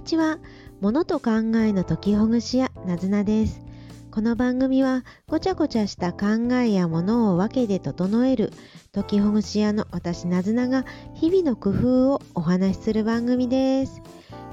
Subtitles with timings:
[0.00, 0.38] にちは。
[0.80, 3.60] 物と考えの解きほぐし屋、なずなです。
[4.10, 8.50] この番組は、ごちゃごちゃした考えやものを分けで整える、
[8.94, 14.00] 解きほぐし屋の私なずなが、日々の工夫をお話しする番組です。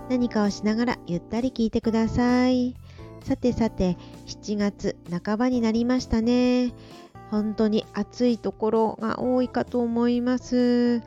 [0.10, 2.76] 何かをしながらゆったり聞いてください。
[3.24, 3.96] さてさて、
[4.26, 6.74] 7月半ばになりましたね。
[7.32, 11.02] 本当に暑いところが多いかと思います。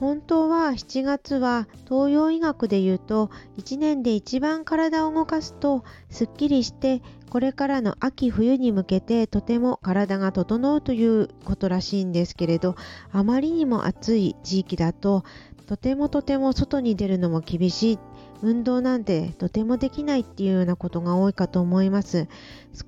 [0.00, 12.76] 本当は7月は東洋医学でいうと1年で一番体を動かすとすっきりしてこれからの秋冬に向けてとても体が整うということらしいんですけれど
[13.12, 15.24] あまりにも暑い地域だと
[15.66, 17.98] とてもとても外に出るのも厳しい。
[18.42, 22.28] 運動なんてとてもできないっていうようなことが多いかと思います。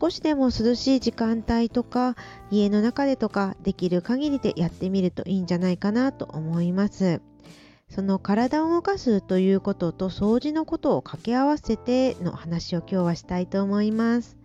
[0.01, 2.17] 少しでも涼しい時間帯とか
[2.51, 7.21] 家の中でとかできる限りでやってみるといいんじゃないかなと思います。
[7.89, 14.37] その体を動かすということと掃除のことを掛け合わせての話を今日はしたいと思います。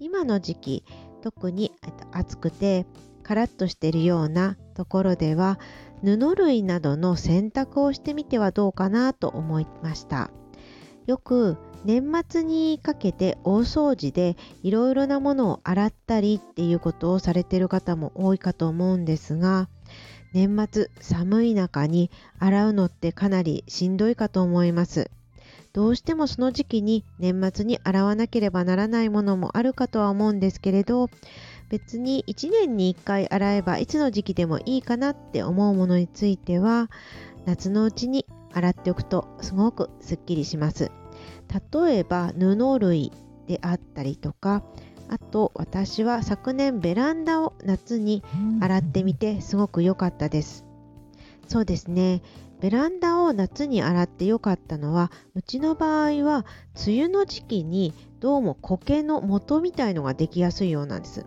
[0.00, 0.84] 今の時期
[1.22, 1.72] 特に
[2.12, 2.84] 暑くて
[3.22, 5.58] カラッとしているようなところでは
[6.04, 10.30] 布類などの洗濯をしてみてはどうかなと思いました。
[11.06, 19.68] よく年末にかけて大掃除でいろいろなものを洗ったりっていうことをされてる方も多いかと思うんですが
[20.32, 25.10] 年末寒い中に洗うのってかなりしんどいかと思います。
[25.74, 31.10] どうしてもその時期に年末に洗わなければならないものもあるかとは思うんですけれど
[31.68, 36.90] 別に1年に1回洗えばいつの時期でもいいかなって思うものについては
[37.46, 40.90] 夏のうちに洗っておくとすごくすっきりします。
[41.72, 43.12] 例えば布類
[43.46, 44.62] であったりとか
[45.08, 48.22] あと私は昨年ベランダを夏に
[48.60, 50.64] 洗ってみてすごく良かったです。
[51.46, 52.22] そうですね。
[52.60, 56.46] ベランダを夏に洗って良かったのはうちの場合は
[56.86, 61.26] 梅雨の時期にどうも苔の元みたいのができやすいようなんです。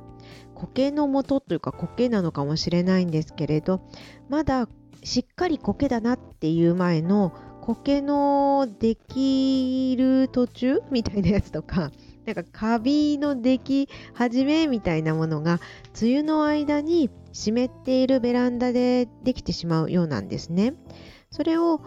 [0.58, 3.82] 苔の元というか苔なのかもしれないんですけれど
[4.30, 4.68] まだ
[5.04, 11.92] しっかり苔だなっていう前の苔のできる途中みたいなやつとか
[12.26, 15.60] なんかカビのでき始めみたいなものが
[16.02, 20.74] 梅雨の間に湿っているベランダでできてしまうようなんですね。
[21.30, 21.82] それを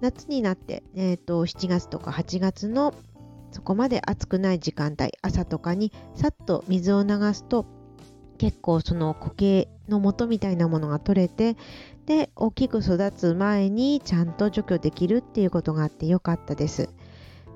[0.00, 2.92] 夏になって、えーと、7月とか8月の
[3.52, 7.64] そこまで暑くない時間帯朝とかにさっと水を流すと
[8.36, 11.56] 結構その苔の元みたいなものが取れて
[12.06, 16.88] で大きく育つ前にちゃんと除去できるっていうことがあってよかったです。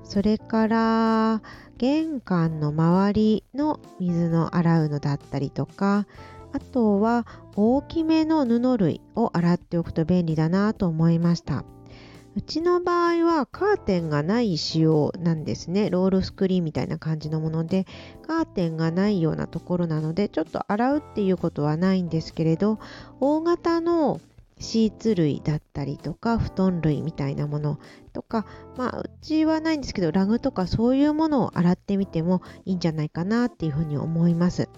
[0.03, 1.41] それから
[1.77, 6.05] 玄関の周りの水の洗うのだったりとか
[6.53, 7.25] あとは
[7.55, 11.63] 大きめの布類を洗っておくと便利だなと思いました。
[12.33, 15.89] うちの場合はカーテンがない仕様なんですね。
[15.89, 17.85] ロールスクリーンみたいな感じのもので、
[18.25, 22.79] カーテンがないようなところなので、ちょっと洗うっていうことはないんですけれど、
[23.19, 24.21] 大型の
[24.59, 27.79] シーツ類だったりとか、布団類みたいなもの
[28.13, 28.45] とか、
[28.77, 34.69] まあ、うちはないんですけど、ラグとかそういうものを洗ってみてもいいんじゃないかなっていうふうに思います。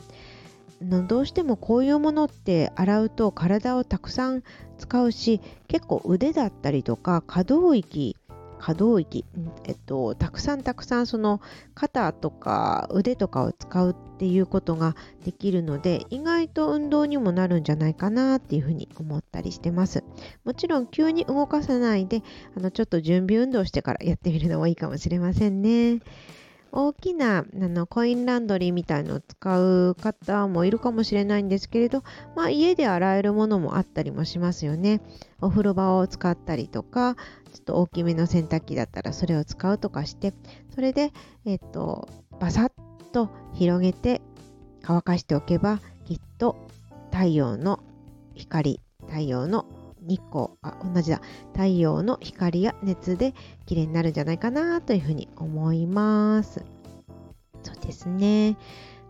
[0.84, 4.44] のどうしてもこういうものって洗うと体をたくさん
[4.84, 5.40] 使うし
[5.70, 8.18] 結構腕だったりとか可動域
[8.60, 9.26] 可動域、
[9.66, 11.42] えっと、たくさんたくさんその
[11.74, 14.96] 肩とか腕とかを使うっていうことが
[15.26, 20.06] できるので意外と運動にもなるんじゃないかなっていうふうに思ったりしてます
[20.46, 22.22] もちろん急に動かさないで
[22.56, 26.00] あのちょっと準備運動してからやってみるのもいいかもしれませんね。
[26.76, 32.04] 大きなあのコインランドリーみたいのを使う方もいるかもしれないんですけれど、
[32.36, 35.00] まあ、家で洗えるものもあったりもしますよね。
[35.40, 37.16] お風呂場を使ったりとか、
[37.54, 40.34] ちょっと大きめの洗濯機だったらそれを使うとかして、
[40.74, 41.14] それで、
[41.46, 42.72] えっと、バサッ
[43.12, 44.22] と広げて
[44.82, 46.58] 乾かしておけば、きっと
[47.12, 47.82] 太陽の
[48.34, 49.68] 光、太陽の
[50.08, 51.22] 日光あ同じだ。
[51.54, 53.34] 太陽の光や熱で
[53.66, 56.64] 綺麗になるんじゃないかなというふうに思います。
[57.64, 58.58] そうですね。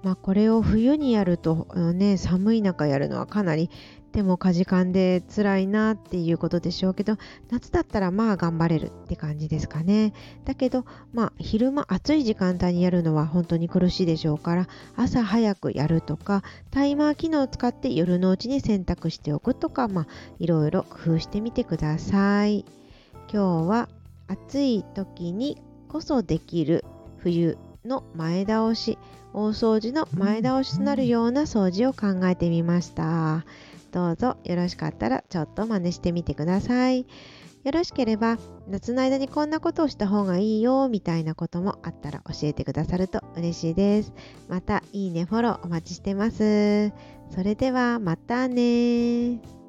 [0.03, 3.69] まあこれを冬にやるとね寒い中やるのはかなり
[4.13, 7.17] 手もかじかんで辛いなっていうことでしょうけど
[7.49, 10.13] 夏だったらまあ頑張れるって感じですかね
[10.45, 20.07] だけどまあ昼間暑い時間帯にやるのは本当に苦しいでしょうから朝早くやるとかタイマー機能を使って夜のうちに洗濯しておくとかまあ
[20.39, 22.65] いろいろ工夫してみてください
[23.31, 23.89] 今日は
[24.27, 25.57] 暑い時に
[25.89, 26.85] こそできる
[27.17, 28.97] 冬の前倒し
[29.33, 33.43] 大掃除の前倒しとなるような掃除を考えてみました。
[33.93, 37.05] どうぞよろしかったらちょっと真似してみてください。
[37.63, 38.37] よろしければ
[38.67, 44.13] 夏の間にこんなことをした方がいいよみたいなこともあったら教えてくださると嬉しいです。
[44.49, 46.91] またいいねフォローお待ちしてます。
[47.29, 49.62] それではまたね